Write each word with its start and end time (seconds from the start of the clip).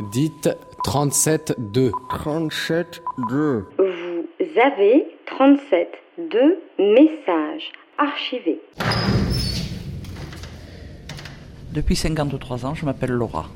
Dites 0.00 0.50
37-2. 0.84 1.90
37-2. 2.10 3.64
Vous 3.78 4.60
avez 4.62 5.06
37-2 5.26 6.58
messages 6.78 7.72
archivés. 7.96 8.60
Depuis 11.72 11.96
53 11.96 12.66
ans, 12.66 12.74
je 12.74 12.84
m'appelle 12.84 13.12
Laura. 13.12 13.46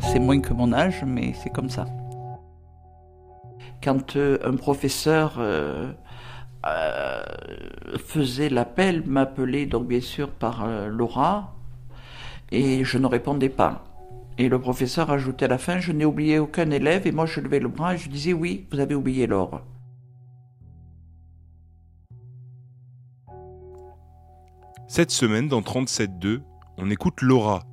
C'est 0.00 0.18
moins 0.18 0.40
que 0.40 0.52
mon 0.52 0.72
âge, 0.72 1.04
mais 1.06 1.34
c'est 1.34 1.50
comme 1.50 1.70
ça. 1.70 1.86
Quand 3.80 4.16
euh, 4.16 4.38
un 4.44 4.56
professeur 4.56 5.36
euh, 5.38 5.92
euh, 6.66 7.22
faisait 8.04 8.48
l'appel, 8.48 9.04
m'appelait 9.06 9.66
donc 9.66 9.86
bien 9.86 10.00
sûr 10.00 10.30
par 10.30 10.66
Laura, 10.88 11.54
et 12.50 12.82
je 12.82 12.98
ne 12.98 13.06
répondais 13.06 13.48
pas. 13.48 13.84
Et 14.36 14.48
le 14.48 14.60
professeur 14.60 15.10
ajoutait 15.10 15.44
à 15.44 15.48
la 15.48 15.58
fin, 15.58 15.78
je 15.78 15.92
n'ai 15.92 16.04
oublié 16.04 16.38
aucun 16.38 16.70
élève, 16.70 17.06
et 17.06 17.12
moi 17.12 17.26
je 17.26 17.40
levais 17.40 17.60
le 17.60 17.68
bras 17.68 17.94
et 17.94 17.98
je 17.98 18.08
disais, 18.08 18.32
oui, 18.32 18.66
vous 18.72 18.80
avez 18.80 18.94
oublié 18.94 19.26
Laure. 19.26 19.62
Cette 24.88 25.10
semaine, 25.10 25.48
dans 25.48 25.60
37.2, 25.60 26.40
on 26.78 26.90
écoute 26.90 27.22
Laura. 27.22 27.64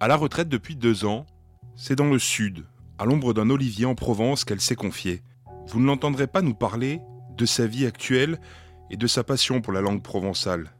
À 0.00 0.08
la 0.08 0.16
retraite 0.16 0.48
depuis 0.48 0.76
deux 0.76 1.04
ans, 1.04 1.24
c'est 1.76 1.96
dans 1.96 2.10
le 2.10 2.18
sud, 2.18 2.66
à 2.98 3.04
l'ombre 3.04 3.32
d'un 3.32 3.50
olivier 3.50 3.86
en 3.86 3.94
Provence 3.94 4.44
qu'elle 4.44 4.60
s'est 4.60 4.76
confiée. 4.76 5.22
Vous 5.68 5.80
ne 5.80 5.86
l'entendrez 5.86 6.26
pas 6.26 6.42
nous 6.42 6.54
parler 6.54 7.00
de 7.36 7.46
sa 7.46 7.66
vie 7.66 7.86
actuelle 7.86 8.38
et 8.90 8.96
de 8.96 9.06
sa 9.06 9.24
passion 9.24 9.60
pour 9.60 9.72
la 9.72 9.80
langue 9.80 10.02
provençale. 10.02 10.72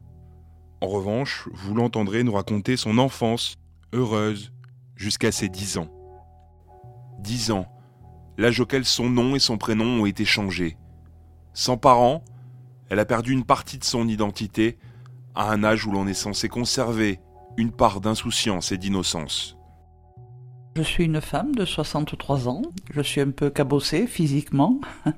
En 0.81 0.87
revanche, 0.87 1.49
vous 1.53 1.73
l'entendrez 1.75 2.23
nous 2.23 2.33
raconter 2.33 2.77
son 2.77 2.97
enfance, 2.97 3.55
heureuse, 3.93 4.51
jusqu'à 4.97 5.31
ses 5.31 5.47
dix 5.47 5.77
ans. 5.77 5.87
Dix 7.19 7.51
ans, 7.51 7.67
l'âge 8.37 8.59
auquel 8.59 8.83
son 8.83 9.09
nom 9.09 9.35
et 9.35 9.39
son 9.39 9.57
prénom 9.57 10.01
ont 10.01 10.05
été 10.05 10.25
changés. 10.25 10.77
Sans 11.53 11.77
parents, 11.77 12.23
elle 12.89 12.99
a 12.99 13.05
perdu 13.05 13.31
une 13.31 13.45
partie 13.45 13.77
de 13.77 13.83
son 13.83 14.07
identité 14.07 14.77
à 15.35 15.51
un 15.51 15.63
âge 15.63 15.85
où 15.85 15.91
l'on 15.91 16.07
est 16.07 16.13
censé 16.13 16.49
conserver 16.49 17.19
une 17.57 17.71
part 17.71 18.01
d'insouciance 18.01 18.71
et 18.71 18.77
d'innocence. 18.77 19.57
Je 20.75 20.83
suis 20.83 21.05
une 21.05 21.21
femme 21.21 21.55
de 21.55 21.65
63 21.65 22.47
ans. 22.47 22.61
Je 22.91 23.01
suis 23.01 23.21
un 23.21 23.31
peu 23.31 23.49
cabossée 23.49 24.05
physiquement. 24.05 24.79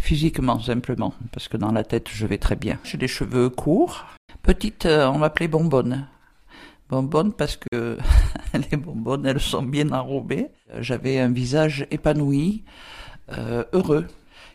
physiquement 0.00 0.60
simplement, 0.60 1.14
parce 1.32 1.48
que 1.48 1.56
dans 1.56 1.72
la 1.72 1.84
tête 1.84 2.08
je 2.08 2.26
vais 2.26 2.38
très 2.38 2.56
bien. 2.56 2.78
J'ai 2.84 2.98
des 2.98 3.08
cheveux 3.08 3.50
courts. 3.50 4.06
Petite, 4.42 4.86
euh, 4.86 5.08
on 5.08 5.18
m'appelait 5.18 5.48
bonbonne 5.48 6.06
bonbonnes 6.88 7.32
parce 7.32 7.56
que 7.56 7.98
les 8.70 8.76
bonbonnes, 8.76 9.26
elles 9.26 9.40
sont 9.40 9.62
bien 9.62 9.90
enrobées. 9.90 10.48
J'avais 10.80 11.18
un 11.18 11.30
visage 11.30 11.86
épanoui, 11.90 12.64
euh, 13.36 13.64
heureux. 13.72 14.06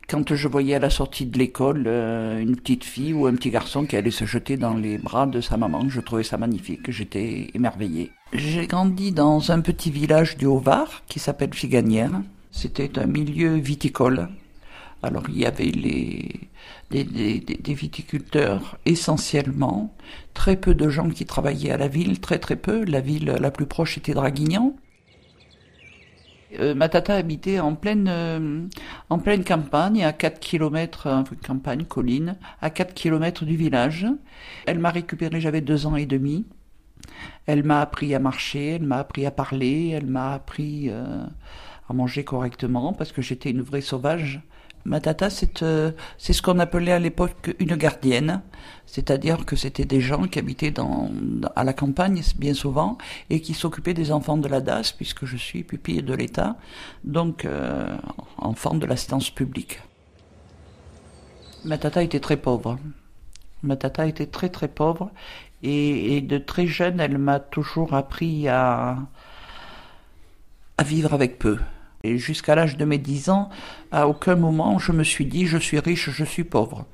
Quand 0.09 0.35
je 0.35 0.47
voyais 0.47 0.75
à 0.75 0.79
la 0.79 0.89
sortie 0.89 1.25
de 1.25 1.37
l'école 1.37 1.85
euh, 1.87 2.39
une 2.39 2.57
petite 2.57 2.83
fille 2.83 3.13
ou 3.13 3.25
un 3.25 3.35
petit 3.35 3.51
garçon 3.51 3.85
qui 3.85 3.95
allait 3.95 4.11
se 4.11 4.25
jeter 4.25 4.57
dans 4.57 4.73
les 4.73 4.97
bras 4.97 5.25
de 5.27 5.39
sa 5.39 5.55
maman, 5.55 5.87
je 5.87 6.01
trouvais 6.01 6.23
ça 6.23 6.37
magnifique, 6.37 6.91
j'étais 6.91 7.49
émerveillé. 7.53 8.11
J'ai 8.33 8.67
grandi 8.67 9.11
dans 9.11 9.51
un 9.51 9.61
petit 9.61 9.91
village 9.91 10.37
du 10.37 10.45
Haut-Var 10.45 11.03
qui 11.07 11.19
s'appelle 11.19 11.53
Figanière. 11.53 12.11
C'était 12.51 12.99
un 12.99 13.05
milieu 13.05 13.55
viticole. 13.55 14.27
Alors 15.03 15.23
il 15.29 15.37
y 15.37 15.45
avait 15.45 15.65
les, 15.65 16.49
des, 16.89 17.73
viticulteurs 17.73 18.77
essentiellement, 18.85 19.93
très 20.33 20.55
peu 20.55 20.73
de 20.73 20.87
gens 20.89 21.09
qui 21.09 21.25
travaillaient 21.25 21.71
à 21.71 21.77
la 21.77 21.89
ville, 21.89 22.21
très 22.21 22.39
très 22.39 22.55
peu. 22.55 22.85
La 22.85 23.01
ville 23.01 23.25
la 23.25 23.51
plus 23.51 23.65
proche 23.65 23.97
était 23.97 24.13
Draguignan. 24.13 24.73
Euh, 26.59 26.75
ma 26.75 26.87
tata 26.87 27.15
habitait 27.15 27.59
en 27.59 27.75
pleine, 27.75 28.07
euh, 28.07 28.65
en 29.09 29.19
pleine 29.19 29.43
campagne, 29.43 30.03
à 30.03 30.13
4 30.13 30.39
km, 30.39 31.07
euh, 31.07 31.23
campagne, 31.45 31.83
colline, 31.83 32.37
à 32.61 32.69
4 32.69 32.93
km 32.93 33.43
du 33.43 33.55
village. 33.55 34.05
Elle 34.67 34.79
m'a 34.79 34.91
récupéré, 34.91 35.41
j'avais 35.41 35.61
deux 35.61 35.85
ans 35.87 35.95
et 35.95 36.05
demi. 36.05 36.45
Elle 37.47 37.63
m'a 37.63 37.81
appris 37.81 38.13
à 38.15 38.19
marcher, 38.19 38.75
elle 38.75 38.83
m'a 38.83 38.99
appris 38.99 39.25
à 39.25 39.31
parler, 39.31 39.89
elle 39.89 40.05
m'a 40.05 40.33
appris 40.33 40.89
à 41.89 41.93
manger 41.93 42.23
correctement 42.23 42.93
parce 42.93 43.11
que 43.11 43.21
j'étais 43.21 43.51
une 43.51 43.61
vraie 43.61 43.81
sauvage. 43.81 44.41
Ma 44.85 44.99
tata, 44.99 45.29
euh, 45.61 45.91
c'est 46.17 46.33
ce 46.33 46.41
qu'on 46.41 46.59
appelait 46.59 46.91
à 46.91 46.99
l'époque 46.99 47.55
une 47.59 47.75
gardienne, 47.75 48.41
c'est-à-dire 48.85 49.45
que 49.45 49.55
c'était 49.55 49.85
des 49.85 50.01
gens 50.01 50.23
qui 50.23 50.39
habitaient 50.39 50.71
dans, 50.71 51.09
à 51.55 51.63
la 51.63 51.71
campagne 51.71 52.21
bien 52.37 52.53
souvent 52.53 52.97
et 53.29 53.39
qui 53.39 53.53
s'occupaient 53.53 53.93
des 53.93 54.11
enfants 54.11 54.35
de 54.35 54.47
la 54.49 54.59
DAS, 54.59 54.91
puisque 54.91 55.25
je 55.25 55.37
suis 55.37 55.63
pupille 55.63 56.03
de 56.03 56.13
l'État, 56.13 56.57
donc 57.05 57.45
euh, 57.45 57.95
enfant 58.37 58.73
de 58.73 58.85
l'assistance 58.85 59.29
publique. 59.29 59.81
Ma 61.63 61.77
tata 61.77 62.03
était 62.03 62.19
très 62.19 62.37
pauvre. 62.37 62.77
Ma 63.61 63.77
tata 63.77 64.05
était 64.05 64.25
très 64.25 64.49
très 64.49 64.67
pauvre 64.67 65.11
et, 65.61 66.17
et 66.17 66.21
de 66.21 66.37
très 66.37 66.67
jeune, 66.67 66.99
elle 66.99 67.17
m'a 67.17 67.39
toujours 67.39 67.93
appris 67.93 68.49
à, 68.49 68.97
à 70.77 70.83
vivre 70.83 71.13
avec 71.13 71.39
peu. 71.39 71.57
Et 72.03 72.17
jusqu'à 72.17 72.55
l'âge 72.55 72.77
de 72.77 72.85
mes 72.85 72.97
dix 72.97 73.29
ans, 73.29 73.49
à 73.91 74.07
aucun 74.07 74.35
moment 74.35 74.79
je 74.79 74.91
me 74.91 75.03
suis 75.03 75.25
dit 75.25 75.45
je 75.45 75.57
suis 75.57 75.79
riche, 75.79 76.09
je 76.09 76.23
suis 76.23 76.43
pauvre. 76.43 76.85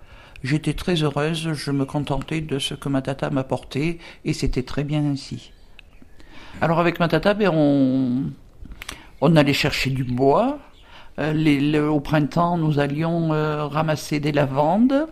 J'étais 0.44 0.73
très 0.73 1.03
heureuse, 1.03 1.53
je 1.53 1.72
me 1.72 1.85
contentais 1.85 2.41
de 2.41 2.59
ce 2.59 2.73
que 2.73 2.88
ma 2.88 3.01
tata 3.01 3.29
m'apportait 3.29 3.97
et 4.23 4.34
c'était 4.34 4.63
très 4.63 4.84
bien 4.84 5.03
ainsi. 5.06 5.51
Alors 6.62 6.79
avec 6.79 7.00
ma 7.00 7.07
tata, 7.07 7.34
ben, 7.34 7.50
on, 7.53 8.31
on 9.22 9.35
allait 9.35 9.53
chercher 9.53 9.90
du 9.90 10.03
bois. 10.03 10.59
Euh, 11.19 11.88
au 11.88 12.00
printemps, 12.00 12.57
nous 12.57 12.79
allions 12.79 13.34
euh, 13.34 13.66
ramasser 13.66 14.19
des 14.19 14.31
lavandes. 14.31 15.07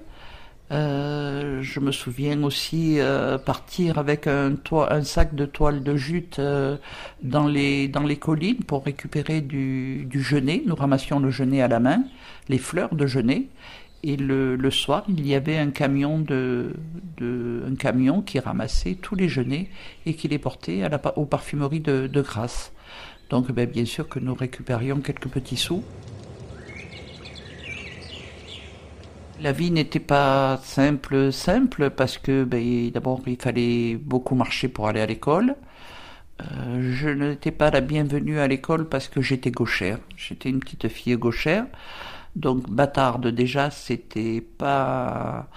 Euh, 0.69 1.61
je 1.61 1.79
me 1.79 1.93
souviens 1.93 2.43
aussi 2.43 2.99
euh, 2.99 3.37
partir 3.37 3.97
avec 3.97 4.27
un, 4.27 4.55
sac 5.03 5.33
de 5.33 5.45
toile 5.45 5.81
de 5.81 5.95
jute 5.95 6.39
euh, 6.39 6.75
dans, 7.23 7.47
les, 7.47 7.89
collines 8.19 8.63
pour 8.65 8.83
récupérer 8.83 9.39
du, 9.41 10.05
du 10.05 10.21
genêt. 10.21 10.61
Nous 10.65 10.75
ramassions 10.75 11.19
le 11.19 11.29
genêt 11.29 11.61
à 11.61 11.69
la 11.69 11.79
main, 11.79 12.03
les 12.49 12.57
fleurs 12.57 12.95
de 12.95 13.07
genêt. 13.07 13.43
Et 14.03 14.15
le, 14.15 14.69
soir, 14.69 15.05
il 15.09 15.25
y 15.25 15.33
avait 15.33 15.57
un 15.57 15.71
camion 15.71 16.23
qui 18.21 18.39
ramassait 18.39 18.95
tous 18.95 19.15
les 19.15 19.27
genêts 19.27 19.69
et 20.05 20.13
qui 20.13 20.27
les 20.27 20.37
portait 20.37 20.83
à 20.83 20.89
la, 20.89 21.17
aux 21.17 21.25
parfumeries 21.25 21.79
de, 21.79 22.07
de 22.07 22.21
Grasse. 22.21 22.71
Donc 23.29 23.51
ben, 23.51 23.67
bien 23.67 23.85
sûr 23.85 24.07
que 24.07 24.19
nous 24.19 24.35
récupérions 24.35 24.99
quelques 25.01 25.27
petits 25.27 25.57
sous. 25.57 25.83
La 29.39 29.51
vie 29.51 29.69
n'était 29.69 29.99
pas 29.99 30.59
simple, 30.63 31.31
simple, 31.31 31.91
parce 31.91 32.17
que 32.17 32.43
ben, 32.43 32.89
d'abord 32.89 33.21
il 33.27 33.37
fallait 33.39 33.95
beaucoup 33.95 34.33
marcher 34.33 34.67
pour 34.67 34.87
aller 34.87 35.01
à 35.01 35.05
l'école. 35.05 35.55
Euh, 36.41 36.91
je 36.93 37.09
n'étais 37.09 37.51
pas 37.51 37.69
la 37.69 37.81
bienvenue 37.81 38.39
à 38.39 38.47
l'école 38.47 38.89
parce 38.89 39.07
que 39.07 39.21
j'étais 39.21 39.51
gauchère. 39.51 39.99
J'étais 40.15 40.49
une 40.49 40.59
petite 40.59 40.87
fille 40.87 41.15
gauchère. 41.17 41.65
Donc 42.35 42.69
bâtarde 42.69 43.27
déjà, 43.27 43.69
c'était 43.69 44.41
pas 44.41 45.47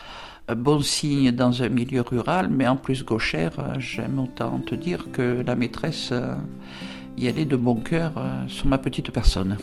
un 0.49 0.55
bon 0.55 0.81
signe 0.83 1.31
dans 1.33 1.63
un 1.63 1.69
milieu 1.71 2.03
rural, 2.03 2.49
mais 2.51 2.67
en 2.69 2.77
plus 2.77 3.05
gauchère, 3.05 3.53
j'aime 3.79 4.19
autant 4.19 4.59
te 4.61 4.75
dire 4.75 5.11
que 5.13 5.43
la 5.47 5.55
maîtresse 5.55 6.11
euh, 6.13 6.35
y 7.17 7.29
allait 7.29 7.45
de 7.47 7.57
bon 7.57 7.77
cœur 7.77 8.13
euh, 8.19 8.47
sur 8.49 8.67
ma 8.67 8.79
petite 8.79 9.11
personne. 9.11 9.57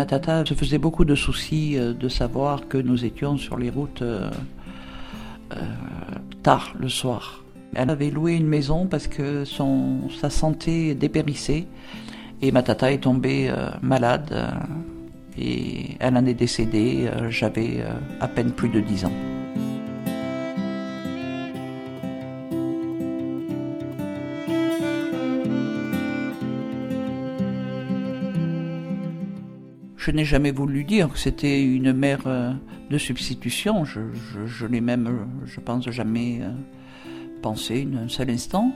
Ma 0.00 0.06
tata 0.06 0.46
se 0.46 0.54
faisait 0.54 0.78
beaucoup 0.78 1.04
de 1.04 1.14
soucis 1.14 1.76
euh, 1.76 1.92
de 1.92 2.08
savoir 2.08 2.68
que 2.68 2.78
nous 2.78 3.04
étions 3.04 3.36
sur 3.36 3.58
les 3.58 3.68
routes 3.68 4.00
euh, 4.00 4.30
euh, 5.52 5.60
tard 6.42 6.72
le 6.78 6.88
soir. 6.88 7.44
Elle 7.74 7.90
avait 7.90 8.08
loué 8.08 8.34
une 8.34 8.46
maison 8.46 8.86
parce 8.86 9.08
que 9.08 9.44
son, 9.44 10.08
sa 10.08 10.30
santé 10.30 10.94
dépérissait 10.94 11.66
et 12.40 12.50
ma 12.50 12.62
tata 12.62 12.90
est 12.90 13.02
tombée 13.02 13.52
malade 13.82 14.34
et 15.36 15.98
elle 16.00 16.16
en 16.16 16.24
est 16.24 16.32
décédée. 16.32 17.10
J'avais 17.28 17.84
à 18.20 18.26
peine 18.26 18.52
plus 18.52 18.70
de 18.70 18.80
10 18.80 19.04
ans. 19.04 19.29
Je 30.00 30.10
n'ai 30.10 30.24
jamais 30.24 30.50
voulu 30.50 30.84
dire 30.84 31.10
que 31.12 31.18
c'était 31.18 31.62
une 31.62 31.92
mère 31.92 32.22
euh, 32.26 32.52
de 32.90 32.96
substitution. 32.96 33.84
Je, 33.84 34.00
je, 34.46 34.66
l'ai 34.66 34.80
même, 34.80 35.06
euh, 35.06 35.46
je 35.46 35.60
pense, 35.60 35.90
jamais 35.90 36.38
euh, 36.40 36.50
pensé 37.42 37.86
un 38.02 38.08
seul 38.08 38.30
instant. 38.30 38.72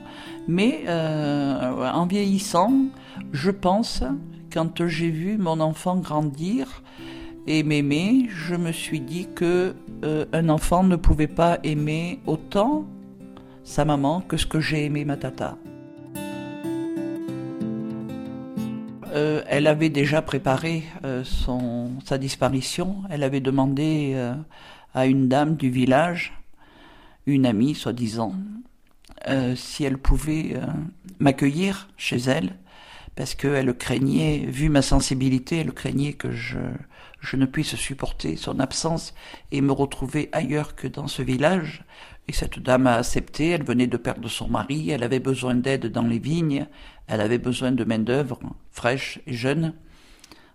Mais 0.47 0.85
en 0.87 2.05
vieillissant, 2.05 2.71
je 3.31 3.49
pense, 3.49 4.03
quand 4.53 4.85
j'ai 4.85 5.09
vu 5.09 5.37
mon 5.39 5.59
enfant 5.61 5.97
grandir, 5.97 6.83
et 7.47 7.63
m'aimer, 7.63 8.27
je 8.29 8.55
me 8.55 8.71
suis 8.71 8.99
dit 8.99 9.27
que 9.35 9.75
euh, 10.03 10.25
un 10.33 10.49
enfant 10.49 10.83
ne 10.83 10.95
pouvait 10.95 11.27
pas 11.27 11.59
aimer 11.63 12.19
autant 12.25 12.85
sa 13.63 13.85
maman 13.85 14.21
que 14.21 14.37
ce 14.37 14.45
que 14.45 14.59
j'ai 14.59 14.85
aimé 14.85 15.05
ma 15.05 15.17
tata. 15.17 15.57
Euh, 19.15 19.43
elle 19.47 19.67
avait 19.67 19.89
déjà 19.89 20.21
préparé 20.21 20.83
euh, 21.03 21.23
son, 21.23 21.91
sa 22.05 22.17
disparition. 22.17 23.03
Elle 23.09 23.23
avait 23.23 23.39
demandé 23.39 24.15
à 24.93 25.05
une 25.05 25.27
dame 25.27 25.55
du 25.55 25.69
village, 25.69 26.33
une 27.25 27.45
amie 27.45 27.75
soi-disant, 27.75 28.33
si 29.55 29.83
elle 29.83 29.97
pouvait 29.97 30.55
m'accueillir 31.19 31.89
chez 31.97 32.17
elle, 32.17 32.55
parce 33.15 33.33
qu'elle 33.33 33.75
craignait, 33.75 34.45
vu 34.47 34.69
ma 34.69 34.81
sensibilité, 34.81 35.57
elle 35.57 35.73
craignait 35.73 36.13
que 36.13 36.31
je 36.31 36.59
je 37.25 37.35
ne 37.35 37.45
puisse 37.45 37.75
supporter 37.75 38.37
son 38.37 38.59
absence 38.59 39.13
et 39.51 39.61
me 39.61 39.71
retrouver 39.71 40.29
ailleurs 40.31 40.75
que 40.75 40.87
dans 40.87 41.07
ce 41.07 41.21
village. 41.21 41.83
Et 42.27 42.33
cette 42.33 42.59
dame 42.59 42.87
a 42.87 42.95
accepté, 42.95 43.49
elle 43.49 43.63
venait 43.63 43.87
de 43.87 43.97
perdre 43.97 44.27
son 44.27 44.47
mari, 44.47 44.89
elle 44.89 45.03
avait 45.03 45.19
besoin 45.19 45.55
d'aide 45.55 45.91
dans 45.91 46.03
les 46.03 46.19
vignes, 46.19 46.67
elle 47.07 47.21
avait 47.21 47.37
besoin 47.37 47.71
de 47.71 47.83
main-d'œuvre 47.83 48.39
fraîche 48.71 49.19
et 49.27 49.33
jeune. 49.33 49.73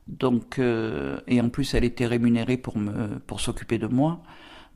Donc, 0.09 0.59
euh, 0.59 1.21
et 1.29 1.41
en 1.41 1.49
plus, 1.49 1.75
elle 1.75 1.85
était 1.85 2.07
rémunérée 2.07 2.57
pour 2.57 2.77
me, 2.77 3.21
pour 3.21 3.41
s'occuper 3.41 3.79
de 3.79 3.87
moi. 3.87 4.23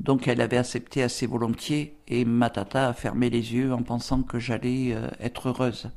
Donc, 0.01 0.29
elle 0.29 0.41
avait 0.41 0.57
accepté 0.57 1.03
assez 1.03 1.27
volontiers 1.27 1.99
et 2.07 2.25
ma 2.25 2.51
tata 2.51 2.89
a 2.89 2.93
fermé 2.93 3.31
les 3.31 3.55
yeux 3.55 3.73
en 3.73 3.83
pensant 3.83 4.23
que 4.23 4.39
j'allais 4.39 4.93
euh, 4.95 5.09
être 5.21 5.49
heureuse. 5.49 5.91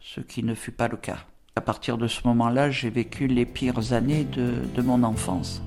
Ce 0.00 0.20
qui 0.20 0.42
ne 0.42 0.54
fut 0.54 0.72
pas 0.72 0.88
le 0.88 0.96
cas. 0.96 1.24
À 1.54 1.60
partir 1.60 1.98
de 1.98 2.06
ce 2.06 2.26
moment-là, 2.26 2.70
j'ai 2.70 2.88
vécu 2.88 3.26
les 3.26 3.44
pires 3.44 3.92
années 3.92 4.24
de, 4.24 4.82
mon 4.82 5.02
enfance. 5.02 5.62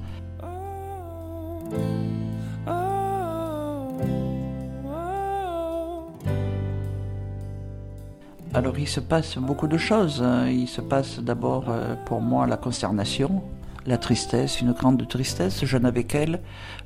Alors 8.55 8.79
il 8.79 8.87
se 8.87 9.01
passe 9.01 9.37
beaucoup 9.37 9.67
de 9.67 9.77
choses. 9.77 10.23
Il 10.47 10.69
se 10.69 10.79
passe 10.79 11.19
d'abord 11.19 11.65
euh, 11.67 11.93
pour 12.05 12.21
moi 12.21 12.47
la 12.47 12.55
consternation, 12.55 13.43
la 13.85 13.97
tristesse, 13.97 14.61
une 14.61 14.71
grande 14.71 15.05
tristesse. 15.09 15.65
Je 15.65 15.77
n'avais 15.77 16.05
qu'elle. 16.05 16.39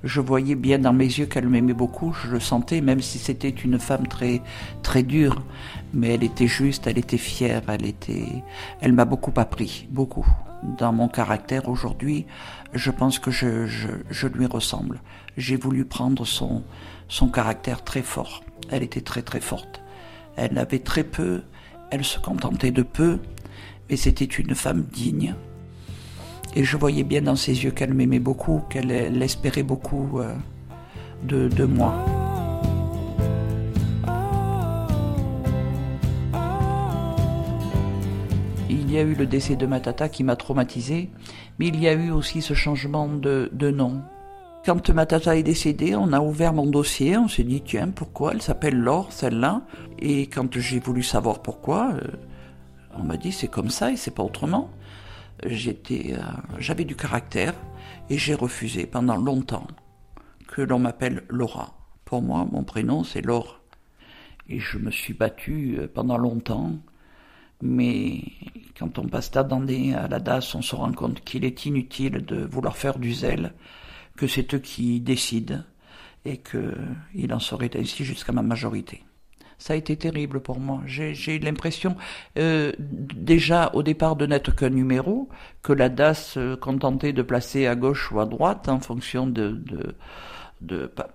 Je 0.03 0.19
voyais 0.19 0.55
bien 0.55 0.79
dans 0.79 0.93
mes 0.93 1.05
yeux 1.05 1.27
qu'elle 1.27 1.47
m'aimait 1.47 1.73
beaucoup. 1.73 2.11
Je 2.23 2.31
le 2.31 2.39
sentais, 2.39 2.81
même 2.81 3.01
si 3.01 3.19
c'était 3.19 3.49
une 3.51 3.77
femme 3.77 4.07
très, 4.07 4.41
très 4.81 5.03
dure. 5.03 5.43
Mais 5.93 6.15
elle 6.15 6.23
était 6.23 6.47
juste, 6.47 6.87
elle 6.87 6.97
était 6.97 7.19
fière, 7.19 7.61
elle 7.67 7.85
était, 7.85 8.43
elle 8.81 8.93
m'a 8.93 9.05
beaucoup 9.05 9.33
appris, 9.35 9.87
beaucoup. 9.91 10.27
Dans 10.79 10.91
mon 10.91 11.07
caractère 11.07 11.69
aujourd'hui, 11.69 12.25
je 12.73 12.89
pense 12.89 13.19
que 13.19 13.29
je, 13.29 13.67
je, 13.67 13.89
je 14.09 14.27
lui 14.27 14.47
ressemble. 14.47 15.01
J'ai 15.37 15.55
voulu 15.55 15.85
prendre 15.85 16.25
son, 16.25 16.63
son 17.09 17.27
caractère 17.27 17.83
très 17.83 18.01
fort. 18.01 18.43
Elle 18.71 18.81
était 18.81 19.01
très 19.01 19.21
très 19.21 19.39
forte. 19.39 19.81
Elle 20.35 20.57
avait 20.57 20.79
très 20.79 21.03
peu, 21.03 21.43
elle 21.91 22.03
se 22.03 22.19
contentait 22.19 22.71
de 22.71 22.83
peu, 22.83 23.19
mais 23.89 23.95
c'était 23.95 24.25
une 24.25 24.55
femme 24.55 24.83
digne, 24.91 25.35
et 26.55 26.63
je 26.63 26.77
voyais 26.77 27.03
bien 27.03 27.21
dans 27.21 27.35
ses 27.35 27.63
yeux 27.63 27.71
qu'elle 27.71 27.93
m'aimait 27.93 28.19
beaucoup, 28.19 28.63
qu'elle 28.69 29.21
espérait 29.21 29.63
beaucoup 29.63 30.19
euh, 30.19 30.33
de, 31.23 31.65
moi. 31.65 31.93
Il 38.69 38.91
y 38.91 38.97
a 38.97 39.01
eu 39.01 39.13
le 39.13 39.27
décès 39.27 39.55
de 39.55 39.67
ma 39.67 39.79
tata 39.79 40.09
qui 40.09 40.23
m'a 40.23 40.35
traumatisé, 40.35 41.09
mais 41.59 41.67
il 41.67 41.79
y 41.79 41.87
a 41.87 41.93
eu 41.93 42.09
aussi 42.09 42.41
ce 42.41 42.55
changement 42.55 43.07
de 43.07 43.71
nom. 43.71 44.01
Quand 44.69 44.87
ma 44.91 45.07
tata 45.07 45.35
est 45.35 45.41
décédée, 45.41 45.95
on 45.95 46.13
a 46.13 46.19
ouvert 46.19 46.53
mon 46.53 46.67
dossier, 46.67 47.17
on 47.17 47.27
s'est 47.27 47.43
dit 47.43 47.63
tiens, 47.65 47.87
pourquoi 47.87 48.33
elle 48.33 48.41
s'appelle 48.43 48.77
Laure, 48.77 49.11
celle-là 49.11 49.63
Et 49.97 50.27
quand 50.27 50.59
j'ai 50.59 50.79
voulu 50.79 51.01
savoir 51.01 51.41
pourquoi, 51.41 51.93
euh, 51.95 52.01
on 52.95 53.01
m'a 53.01 53.17
dit 53.17 53.31
c'est 53.31 53.47
comme 53.47 53.71
ça 53.71 53.91
et 53.91 53.97
c'est 53.97 54.13
pas 54.13 54.21
autrement 54.21 54.69
j'étais, 55.43 56.13
euh, 56.13 56.21
j'avais 56.59 56.85
du 56.85 56.95
caractère 56.95 57.55
et 58.11 58.19
j'ai 58.19 58.35
refusé 58.35 58.85
pendant 58.85 59.17
longtemps 59.17 59.65
que 60.47 60.61
l'on 60.61 60.77
m'appelle 60.77 61.23
Laura. 61.29 61.73
Pour 62.05 62.21
moi, 62.21 62.47
mon 62.51 62.63
prénom 62.63 63.03
c'est 63.03 63.23
Laure. 63.23 63.61
Et 64.49 64.59
je 64.59 64.77
me 64.77 64.91
suis 64.91 65.15
battu 65.15 65.77
euh, 65.79 65.87
pendant 65.91 66.19
longtemps, 66.19 66.73
mais 67.63 68.21
quand 68.77 68.99
on 68.99 69.07
passe 69.07 69.31
d'année 69.31 69.95
à 69.95 70.07
la 70.07 70.19
DAS, 70.19 70.53
on 70.53 70.61
se 70.61 70.75
rend 70.75 70.91
compte 70.91 71.21
qu'il 71.21 71.43
est 71.43 71.65
inutile 71.65 72.23
de 72.23 72.45
vouloir 72.45 72.77
faire 72.77 72.99
du 72.99 73.15
zèle, 73.15 73.53
que 74.19 74.27
c'est 74.27 74.53
eux 74.53 74.59
qui 74.59 74.99
décident 74.99 75.63
et 76.25 76.37
qu'il 76.37 77.33
en 77.33 77.39
serait 77.39 77.71
ainsi 77.75 78.03
jusqu'à 78.03 78.33
ma 78.33 78.41
majorité 78.41 79.03
ça 79.61 79.73
a 79.73 79.75
été 79.75 79.97
terrible 79.97 80.39
pour 80.39 80.57
moi. 80.57 80.81
J'ai 80.85 81.35
eu 81.35 81.39
l'impression, 81.39 81.97
euh, 82.37 82.71
déjà 82.79 83.71
au 83.73 83.83
départ 83.83 84.15
de 84.15 84.25
n'être 84.25 84.55
qu'un 84.55 84.69
numéro, 84.69 85.27
que 85.61 85.73
la 85.73 85.89
DAS 85.89 86.13
se 86.13 86.55
contentait 86.55 87.11
de 87.11 87.21
placer 87.21 87.67
à 87.67 87.75
gauche 87.75 88.09
ou 88.13 88.21
à 88.21 88.25
droite 88.25 88.69
en 88.69 88.79
fonction 88.79 89.27
de 89.27 89.61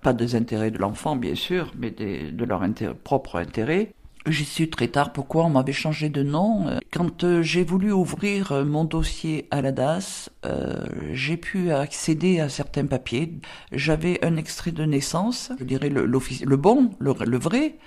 pas, 0.01 0.13
des 0.13 0.35
intérêts 0.35 0.69
de 0.69 0.77
l'enfant 0.77 1.15
bien 1.15 1.33
sûr, 1.33 1.71
mais 1.75 1.89
de 1.89 2.45
leur 2.45 2.61
propre 3.03 3.37
intérêt. 3.37 3.93
J'y 4.27 4.43
su 4.43 4.67
très 4.71 4.87
tard 4.87 5.13
pourquoi 5.13 5.45
on 5.45 5.51
m'avait 5.51 5.71
changé 5.71 6.09
de 6.09 6.23
nom. 6.23 6.79
Quand 6.91 7.23
euh, 7.23 7.43
j'ai 7.43 7.63
voulu 7.63 7.91
ouvrir 7.91 8.53
euh, 8.53 8.65
mon 8.65 8.83
dossier 8.83 9.47
à 9.51 9.61
la 9.61 9.71
DAS, 9.71 10.31
euh, 10.47 10.83
j'ai 11.11 11.37
pu 11.37 11.71
accéder 11.71 12.39
à 12.39 12.49
certains 12.49 12.87
papiers. 12.87 13.39
J'avais 13.71 14.25
un 14.25 14.35
extrait 14.37 14.71
de 14.71 14.83
naissance, 14.83 15.51
je 15.59 15.63
dirais 15.63 15.89
le, 15.89 16.07
le 16.07 16.57
bon, 16.57 16.89
le, 16.97 17.37
vrai, 17.37 17.77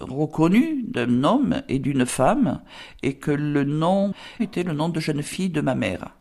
reconnu 0.00 0.84
d'un 0.88 1.22
homme 1.22 1.62
et 1.68 1.78
d'une 1.78 2.06
femme, 2.06 2.62
et 3.02 3.16
que 3.16 3.30
le 3.30 3.64
nom 3.64 4.14
était 4.40 4.62
le 4.62 4.72
nom 4.72 4.88
de 4.88 5.00
jeune 5.00 5.22
fille 5.22 5.50
de 5.50 5.60
ma 5.60 5.74
mère. 5.74 6.16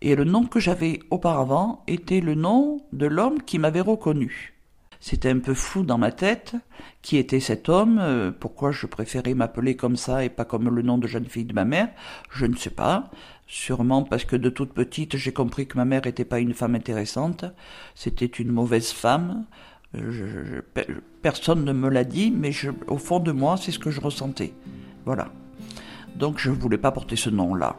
Et 0.00 0.16
le 0.16 0.24
nom 0.24 0.46
que 0.46 0.60
j'avais 0.60 1.00
auparavant 1.10 1.84
était 1.86 2.22
le 2.22 2.36
nom 2.36 2.80
de 2.94 3.06
l'homme 3.06 3.42
qui 3.42 3.58
m'avait 3.58 3.82
reconnu. 3.82 4.55
C'était 5.00 5.30
un 5.30 5.38
peu 5.38 5.54
fou 5.54 5.82
dans 5.82 5.98
ma 5.98 6.12
tête. 6.12 6.54
Qui 7.02 7.16
était 7.16 7.40
cet 7.40 7.68
homme 7.68 7.98
euh, 8.00 8.32
Pourquoi 8.32 8.72
je 8.72 8.86
préférais 8.86 9.34
m'appeler 9.34 9.76
comme 9.76 9.96
ça 9.96 10.24
et 10.24 10.28
pas 10.28 10.44
comme 10.44 10.68
le 10.68 10.82
nom 10.82 10.98
de 10.98 11.06
jeune 11.06 11.26
fille 11.26 11.44
de 11.44 11.54
ma 11.54 11.64
mère 11.64 11.88
Je 12.30 12.46
ne 12.46 12.56
sais 12.56 12.70
pas. 12.70 13.10
Sûrement 13.46 14.02
parce 14.02 14.24
que 14.24 14.36
de 14.36 14.50
toute 14.50 14.72
petite, 14.72 15.16
j'ai 15.16 15.32
compris 15.32 15.66
que 15.66 15.76
ma 15.76 15.84
mère 15.84 16.02
n'était 16.04 16.24
pas 16.24 16.40
une 16.40 16.54
femme 16.54 16.74
intéressante. 16.74 17.44
C'était 17.94 18.26
une 18.26 18.50
mauvaise 18.50 18.90
femme. 18.90 19.44
personne 21.22 21.64
ne 21.64 21.72
me 21.72 21.88
l'a 21.88 22.04
dit, 22.04 22.32
mais 22.32 22.50
au 22.88 22.98
fond 22.98 23.20
de 23.20 23.32
moi, 23.32 23.56
c'est 23.56 23.72
ce 23.72 23.78
que 23.78 23.90
je 23.90 24.00
ressentais. 24.00 24.52
Voilà. 25.04 25.28
Donc 26.16 26.38
je 26.38 26.50
ne 26.50 26.56
voulais 26.56 26.78
pas 26.78 26.90
porter 26.90 27.16
ce 27.16 27.30
nom-là. 27.30 27.76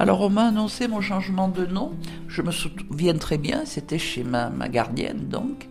Alors 0.00 0.20
on 0.20 0.30
m'a 0.30 0.46
annoncé 0.46 0.86
mon 0.86 1.00
changement 1.00 1.48
de 1.48 1.66
nom. 1.66 1.92
Je 2.28 2.40
me 2.42 2.52
souviens 2.52 3.14
très 3.14 3.36
bien, 3.36 3.64
c'était 3.64 3.98
chez 3.98 4.22
ma, 4.22 4.48
gardienne 4.68 5.28
donc, 5.28 5.68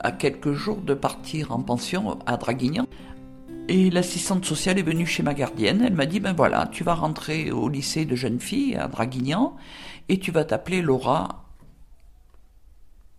à 0.00 0.12
quelques 0.12 0.52
jours 0.52 0.78
de 0.78 0.94
partir 0.94 1.52
en 1.52 1.60
pension 1.60 2.18
à 2.24 2.38
Draguignan. 2.38 2.86
Et 3.68 3.90
l'assistante 3.90 4.46
sociale 4.46 4.78
est 4.78 4.82
venue 4.82 5.04
chez 5.04 5.22
ma 5.22 5.34
gardienne. 5.34 5.82
Elle 5.86 5.92
m'a 5.92 6.06
dit 6.06 6.20
ben 6.20 6.32
voilà, 6.32 6.68
tu 6.72 6.84
vas 6.84 6.94
rentrer 6.94 7.50
au 7.50 7.68
lycée 7.68 8.06
de 8.06 8.16
jeunes 8.16 8.40
filles 8.40 8.76
à 8.76 8.88
Draguignan 8.88 9.56
et 10.08 10.18
tu 10.18 10.30
vas 10.30 10.46
t'appeler 10.46 10.80
Laura. 10.80 11.44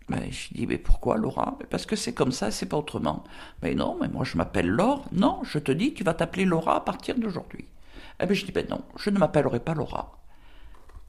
Ben, 0.10 0.24
je 0.32 0.56
dis 0.56 0.66
mais 0.66 0.80
pourquoi 0.80 1.18
Laura? 1.18 1.60
Parce 1.70 1.86
que 1.86 1.96
c'est 1.96 2.14
comme 2.14 2.32
ça, 2.32 2.50
c'est 2.50 2.66
pas 2.66 2.78
autrement. 2.78 3.24
Mais 3.62 3.76
non, 3.76 3.96
mais 4.02 4.08
moi 4.08 4.24
je 4.24 4.38
m'appelle 4.38 4.70
Laure. 4.70 5.06
Non, 5.12 5.42
je 5.44 5.60
te 5.60 5.72
dis 5.72 5.94
tu 5.94 6.04
vas 6.04 6.16
t'appeler 6.16 6.46
Laura 6.46 6.78
à 6.78 6.82
partir 6.82 7.16
d'aujourd'hui. 7.16 7.66
Eh 8.20 8.26
ben 8.26 8.34
je 8.34 8.44
dis 8.44 8.52
ben 8.52 8.66
non, 8.68 8.82
je 8.98 9.12
ne 9.12 9.20
m'appellerai 9.20 9.60
pas 9.60 9.76
Laura. 9.76 10.18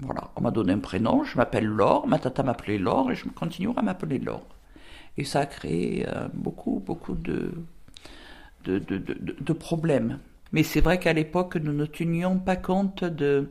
Voilà, 0.01 0.31
on 0.37 0.43
m'a 0.43 0.53
donné 0.53 0.73
un 0.73 0.79
prénom, 0.79 1.25
je 1.25 1.37
m'appelle 1.37 1.67
Laure, 1.67 2.07
ma 2.07 2.19
tata 2.19 2.45
m'appelait 2.45 2.79
Laure 2.79 3.11
et 3.11 3.17
je 3.17 3.29
continuerai 3.29 3.79
à 3.79 3.83
m'appeler 3.83 4.19
Laure. 4.19 4.47
Et 5.17 5.25
ça 5.25 5.41
a 5.41 5.47
créé 5.47 6.07
euh, 6.09 6.29
beaucoup, 6.33 6.81
beaucoup 6.85 7.15
de, 7.15 7.53
de, 8.65 8.79
de, 8.79 8.99
de, 8.99 9.53
problèmes. 9.53 10.21
Mais 10.53 10.63
c'est 10.63 10.81
vrai 10.81 11.01
qu'à 11.01 11.13
l'époque, 11.13 11.57
nous 11.57 11.73
ne 11.73 11.85
tenions 11.85 12.39
pas 12.39 12.55
compte 12.55 13.03
de, 13.03 13.51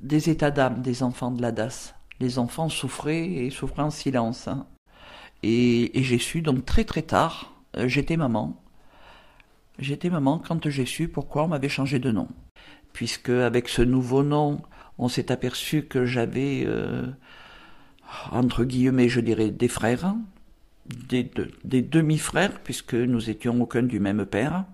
des 0.00 0.30
états 0.30 0.52
d'âme 0.52 0.80
des 0.82 1.02
enfants 1.02 1.32
de 1.32 1.42
la 1.42 1.50
DAS. 1.50 1.94
Les 2.20 2.38
enfants 2.38 2.68
souffraient 2.68 3.26
et 3.26 3.50
souffraient 3.50 3.82
en 3.82 3.90
silence. 3.90 4.46
Hein. 4.46 4.66
Et, 5.42 5.90
j'ai 5.94 6.18
su 6.18 6.40
donc 6.40 6.64
très 6.64 6.84
très 6.84 7.02
tard, 7.02 7.52
euh, 7.76 7.88
j'étais 7.88 8.16
maman. 8.16 8.62
J'étais 9.80 10.08
maman 10.08 10.38
quand 10.38 10.68
j'ai 10.68 10.86
su 10.86 11.08
pourquoi 11.08 11.44
on 11.44 11.48
m'avait 11.48 11.68
changé 11.68 11.98
de 11.98 12.12
nom. 12.12 12.28
Puisque 12.92 13.30
avec 13.30 13.68
ce 13.68 13.82
nouveau 13.82 14.22
nom, 14.22 14.62
on 14.98 15.08
s'est 15.08 15.32
aperçu 15.32 15.84
que 15.84 16.04
j'avais, 16.04 16.64
euh, 16.66 17.06
entre 18.30 18.64
guillemets, 18.64 19.08
je 19.08 19.20
dirais, 19.20 19.50
des 19.50 19.68
frères, 19.68 20.14
des, 20.86 21.82
demi-frères, 21.82 22.60
puisque 22.62 22.94
nous 22.94 23.30
étions 23.30 23.60
aucun 23.60 23.82
du 23.82 24.00
même 24.00 24.26
père. 24.26 24.64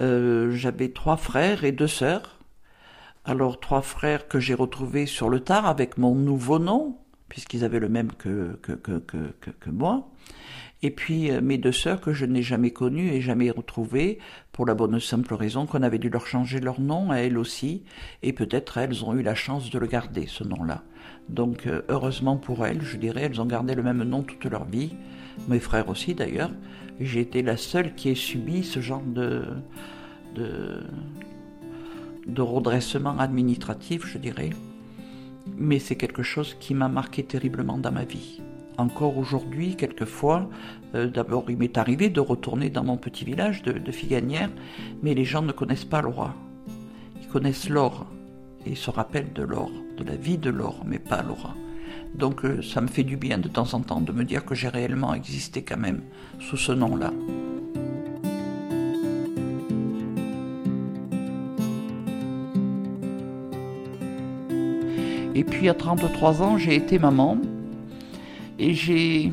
Euh, 0.00 0.50
j'avais 0.52 0.90
trois 0.90 1.16
frères 1.16 1.64
et 1.64 1.72
deux 1.72 1.86
sœurs. 1.86 2.40
Alors 3.24 3.58
trois 3.58 3.82
frères 3.82 4.28
que 4.28 4.38
j'ai 4.38 4.54
retrouvés 4.54 5.06
sur 5.06 5.28
le 5.28 5.40
tard 5.40 5.66
avec 5.66 5.98
mon 5.98 6.14
nouveau 6.14 6.58
nom, 6.58 6.98
puisqu'ils 7.28 7.64
avaient 7.64 7.80
le 7.80 7.88
même 7.88 8.12
que, 8.12 8.58
que, 8.62 8.72
que, 8.72 8.98
que, 8.98 9.50
que 9.50 9.70
moi. 9.70 10.08
Et 10.82 10.90
puis 10.90 11.30
euh, 11.30 11.40
mes 11.40 11.58
deux 11.58 11.72
sœurs 11.72 12.00
que 12.00 12.12
je 12.12 12.26
n'ai 12.26 12.42
jamais 12.42 12.70
connues 12.70 13.08
et 13.08 13.20
jamais 13.20 13.50
retrouvées, 13.50 14.18
pour 14.52 14.66
la 14.66 14.74
bonne 14.74 15.00
simple 15.00 15.34
raison 15.34 15.66
qu'on 15.66 15.82
avait 15.82 15.98
dû 15.98 16.10
leur 16.10 16.26
changer 16.26 16.60
leur 16.60 16.80
nom 16.80 17.10
à 17.10 17.16
elles 17.16 17.38
aussi, 17.38 17.82
et 18.22 18.32
peut-être 18.32 18.78
elles 18.78 19.04
ont 19.04 19.14
eu 19.14 19.22
la 19.22 19.34
chance 19.34 19.70
de 19.70 19.78
le 19.78 19.86
garder, 19.86 20.26
ce 20.26 20.44
nom-là. 20.44 20.82
Donc 21.28 21.66
euh, 21.66 21.82
heureusement 21.88 22.36
pour 22.36 22.66
elles, 22.66 22.82
je 22.82 22.96
dirais, 22.96 23.22
elles 23.22 23.40
ont 23.40 23.46
gardé 23.46 23.74
le 23.74 23.82
même 23.82 24.02
nom 24.02 24.22
toute 24.22 24.44
leur 24.44 24.64
vie, 24.64 24.92
mes 25.48 25.60
frères 25.60 25.88
aussi 25.88 26.14
d'ailleurs. 26.14 26.52
J'ai 27.00 27.20
été 27.20 27.42
la 27.42 27.56
seule 27.56 27.94
qui 27.94 28.10
ait 28.10 28.14
subi 28.14 28.64
ce 28.64 28.80
genre 28.80 29.02
de, 29.02 29.44
de, 30.34 30.82
de 32.26 32.42
redressement 32.42 33.18
administratif, 33.18 34.06
je 34.06 34.18
dirais. 34.18 34.50
Mais 35.56 35.78
c'est 35.78 35.96
quelque 35.96 36.22
chose 36.22 36.56
qui 36.58 36.74
m'a 36.74 36.88
marqué 36.88 37.22
terriblement 37.22 37.78
dans 37.78 37.92
ma 37.92 38.04
vie. 38.04 38.40
Encore 38.78 39.16
aujourd'hui, 39.16 39.74
quelquefois, 39.74 40.50
euh, 40.94 41.08
d'abord 41.08 41.46
il 41.48 41.56
m'est 41.56 41.78
arrivé 41.78 42.10
de 42.10 42.20
retourner 42.20 42.68
dans 42.68 42.84
mon 42.84 42.98
petit 42.98 43.24
village 43.24 43.62
de, 43.62 43.90
Figanière, 43.90 44.50
mais 45.02 45.14
les 45.14 45.24
gens 45.24 45.42
ne 45.42 45.52
connaissent 45.52 45.86
pas 45.86 46.02
Laura. 46.02 46.34
Ils 47.20 47.28
connaissent 47.28 47.70
Laure, 47.70 48.06
et 48.66 48.74
se 48.74 48.90
rappellent 48.90 49.32
de 49.32 49.42
Laure, 49.42 49.72
de 49.96 50.04
la 50.04 50.16
vie 50.16 50.36
de 50.36 50.50
Laure, 50.50 50.82
mais 50.84 50.98
pas 50.98 51.22
Laura. 51.22 51.54
Donc 52.14 52.44
euh, 52.44 52.60
ça 52.60 52.82
me 52.82 52.88
fait 52.88 53.02
du 53.02 53.16
bien 53.16 53.38
de 53.38 53.48
temps 53.48 53.72
en 53.72 53.80
temps 53.80 54.00
de 54.00 54.12
me 54.12 54.24
dire 54.24 54.44
que 54.44 54.54
j'ai 54.54 54.68
réellement 54.68 55.14
existé 55.14 55.62
quand 55.62 55.78
même 55.78 56.02
sous 56.38 56.58
ce 56.58 56.72
nom-là. 56.72 57.12
Et 65.34 65.44
puis 65.44 65.68
à 65.68 65.74
33 65.74 66.42
ans, 66.42 66.58
j'ai 66.58 66.74
été 66.74 66.98
maman 66.98 67.38
et 68.58 68.74
j'ai, 68.74 69.32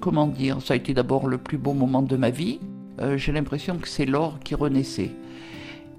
comment 0.00 0.26
dire, 0.26 0.60
ça 0.60 0.74
a 0.74 0.76
été 0.76 0.94
d'abord 0.94 1.28
le 1.28 1.38
plus 1.38 1.58
beau 1.58 1.72
moment 1.72 2.02
de 2.02 2.16
ma 2.16 2.30
vie. 2.30 2.58
Euh, 3.00 3.16
j'ai 3.16 3.32
l'impression 3.32 3.78
que 3.78 3.88
c'est 3.88 4.06
l'or 4.06 4.38
qui 4.42 4.54
renaissait. 4.54 5.10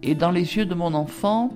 Et 0.03 0.15
dans 0.15 0.32
les 0.32 0.58
yeux 0.58 0.65
de 0.65 0.75
mon 0.75 0.94
enfant, 0.94 1.51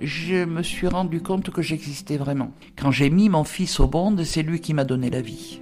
je 0.00 0.44
me 0.44 0.62
suis 0.62 0.88
rendu 0.88 1.22
compte 1.22 1.50
que 1.50 1.62
j'existais 1.62 2.16
vraiment. 2.16 2.50
Quand 2.76 2.90
j'ai 2.90 3.10
mis 3.10 3.28
mon 3.28 3.44
fils 3.44 3.80
au 3.80 3.88
monde, 3.88 4.22
c'est 4.24 4.42
lui 4.42 4.60
qui 4.60 4.74
m'a 4.74 4.84
donné 4.84 5.10
la 5.10 5.20
vie. 5.20 5.60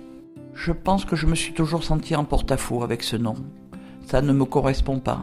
Je 0.54 0.72
pense 0.72 1.04
que 1.04 1.16
je 1.16 1.26
me 1.26 1.34
suis 1.34 1.52
toujours 1.52 1.84
senti 1.84 2.14
en 2.16 2.24
porte-à-faux 2.24 2.82
avec 2.82 3.02
ce 3.02 3.16
nom. 3.16 3.36
Ça 4.06 4.22
ne 4.22 4.32
me 4.32 4.44
correspond 4.44 4.98
pas. 4.98 5.22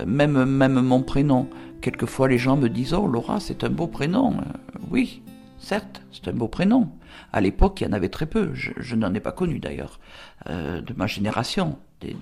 Euh, 0.00 0.06
Même, 0.06 0.44
même 0.44 0.80
mon 0.80 1.02
prénom. 1.02 1.48
Quelquefois, 1.80 2.28
les 2.28 2.38
gens 2.38 2.56
me 2.56 2.68
disent 2.68 2.94
Oh, 2.94 3.06
Laura, 3.06 3.40
c'est 3.40 3.64
un 3.64 3.70
beau 3.70 3.86
prénom. 3.86 4.32
Euh, 4.32 4.78
oui, 4.90 5.22
certes, 5.58 6.02
c'est 6.12 6.28
un 6.28 6.32
beau 6.32 6.48
prénom. 6.48 6.90
À 7.32 7.40
l'époque, 7.40 7.80
il 7.80 7.84
y 7.84 7.86
en 7.86 7.92
avait 7.92 8.08
très 8.08 8.26
peu. 8.26 8.52
Je, 8.54 8.94
n'en 8.94 9.12
ai 9.14 9.20
pas 9.20 9.32
connu 9.32 9.58
d'ailleurs. 9.58 10.00
Euh, 10.48 10.80
de 10.80 10.94
ma 10.94 11.06
génération, 11.06 11.78
des, 12.00 12.14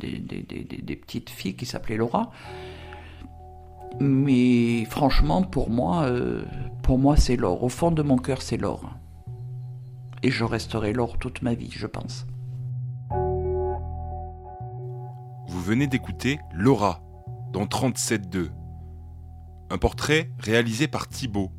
petites 0.96 1.30
filles 1.30 1.54
qui 1.54 1.66
s'appelaient 1.66 1.96
Laura. 1.96 2.30
Mais 4.00 4.84
franchement, 4.86 5.42
pour 5.42 5.70
moi, 5.70 6.04
euh, 6.04 6.44
pour 6.82 6.98
moi, 6.98 7.16
c'est 7.16 7.36
l'or. 7.36 7.62
Au 7.62 7.68
fond 7.68 7.90
de 7.90 8.02
mon 8.02 8.18
cœur, 8.18 8.42
c'est 8.42 8.56
l'or. 8.56 8.90
Et 10.22 10.30
je 10.30 10.44
resterai 10.44 10.92
l'or 10.92 11.18
toute 11.18 11.42
ma 11.42 11.54
vie, 11.54 11.70
je 11.70 11.86
pense. 11.86 12.26
Vous 15.48 15.62
venez 15.62 15.86
d'écouter 15.86 16.40
Laura 16.52 17.00
dans 17.52 17.64
37.2. 17.64 18.50
Un 19.70 19.78
portrait 19.78 20.30
réalisé 20.38 20.88
par 20.88 21.08
Thibaut. 21.08 21.50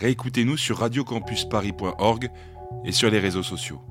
Réécoutez-nous 0.00 0.56
sur 0.56 0.78
radiocampusparis.org 0.78 2.30
et 2.84 2.92
sur 2.92 3.10
les 3.10 3.18
réseaux 3.18 3.42
sociaux. 3.42 3.82